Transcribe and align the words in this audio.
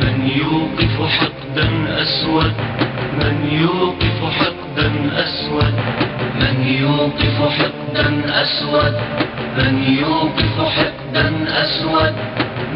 من 0.00 0.30
يوقف 0.36 1.10
حقدا 1.18 1.68
أسود 2.02 2.52
من 3.20 3.36
يوقف 3.62 4.18
حقدا 4.38 4.90
أسود 5.24 5.74
من 6.40 6.56
يوقف 6.80 7.36
حقدا 7.58 8.22
أسود 8.42 8.94
من 9.58 9.74
يوقف 10.00 10.56
حقدا 10.76 11.26
أسود 11.48 12.14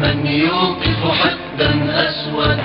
من 0.01 0.27
يوقف 0.27 1.01
حقدا 1.21 1.71
أسود. 2.09 2.59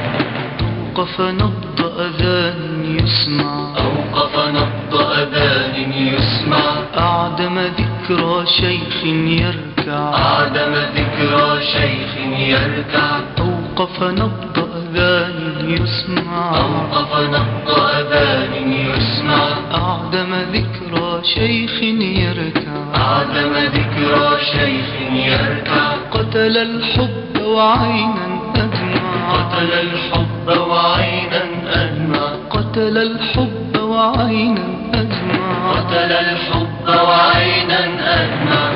أوقف 0.97 1.21
نبض 1.21 1.81
أذان 2.01 2.99
يسمع. 2.99 3.75
أوقف 3.77 4.49
نبض 4.49 4.95
أذان 5.01 5.93
يسمع. 5.93 6.63
أعدم 6.99 7.59
ذكرى 7.59 8.47
شيخ 8.47 9.05
يركع. 9.45 10.15
أعدم 10.15 10.75
ذكرى 10.97 11.61
شيخ 11.63 12.13
يركع. 12.39 13.44
أوقف 13.79 14.03
نبض 14.03 14.69
أذان 14.77 15.39
يسمع. 15.69 16.57
أوقف 16.57 17.21
نبض 17.21 17.69
أذان 17.69 18.73
يسمع. 18.73 19.49
أعدم 19.75 20.35
ذكرى 20.35 21.25
شيخ 21.25 21.83
يركع. 21.83 22.73
أعدم 22.97 23.53
ذكرى 23.57 24.39
شيخ 24.53 24.91
يركع. 25.13 25.93
قتل 26.11 26.57
الحب 26.57 27.43
وعينا 27.43 28.41
أدمع. 28.57 29.33
قتل 29.33 29.73
الحب 29.73 30.69
وعينا 30.71 31.43
أدمع. 31.75 32.27
قتل 32.51 32.99
الحب 32.99 33.81
وعينا 33.83 34.67
أدمع. 34.95 35.73
قتل 35.73 36.13
الحب 36.13 36.87
وعينا 36.89 37.81
أدمع. 38.23 38.74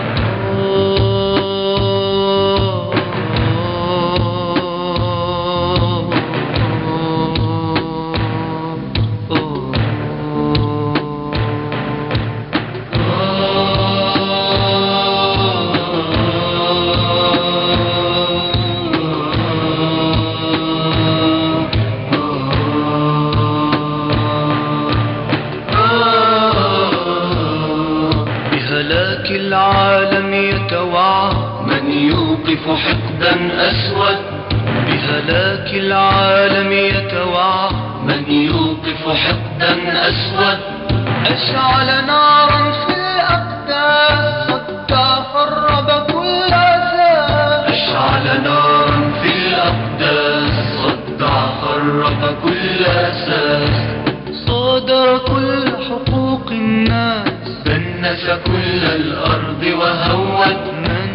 العالم 29.79 30.34
يتوعى 30.34 31.33
من 31.67 31.91
يوقف 31.91 32.65
حقدا 32.84 33.34
أسود 33.71 34.19
بهلاك 34.87 35.75
العالم 35.75 36.73
يتوعى 36.73 37.71
من 38.05 38.25
يوقف 38.31 39.03
حقدا 39.09 40.09
أسود 40.09 40.59
أشعل 41.27 42.06
نارا 42.06 42.73
في 42.73 42.93
الأقداس. 42.93 44.49
صدى 44.49 45.06
خرب 45.33 45.89
كل 46.12 46.53
أساس. 46.53 47.73
أشعل 47.73 48.43
نارا 48.45 49.12
في 49.23 49.31
الأقداس. 49.39 50.53
صدع 50.83 51.34
خرق 51.62 52.34
كل 52.43 52.84
أساس. 52.84 53.77
صادر 54.47 55.19
كل 55.19 55.72
حقوق 55.88 56.47
الناس. 56.50 57.28
دنس 58.08 58.30
كل 58.46 58.84
الأرض 58.84 59.62
وهوت. 59.62 60.64
من 60.74 61.07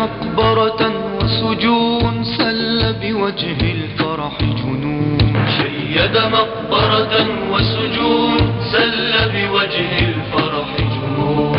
مقبرة 0.00 0.92
وسجون 1.20 2.24
سل 2.24 2.94
بوجه 3.02 3.60
الفرح 3.72 4.32
جنون. 4.40 5.18
شيد 5.58 6.16
مقبرة 6.16 7.26
وسجون 7.52 8.36
سل 8.72 9.12
بوجه 9.32 9.98
الفرح 9.98 10.68
جنون. 10.78 11.56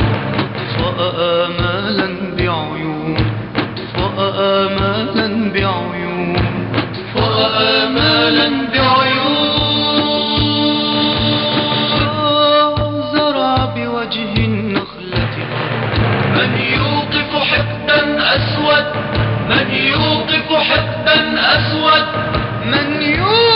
أطفأ 0.62 0.98
آمالا 1.46 2.08
بعيون. 2.38 3.18
أطفأ 3.56 4.16
آمالا 4.40 5.52
بعيون. 5.52 6.02
وآمالا 7.16 8.02
بعيون 8.02 8.11
من 22.66 23.02
يوم 23.02 23.51